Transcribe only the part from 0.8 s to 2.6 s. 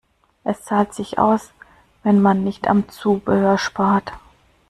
sich aus, wenn man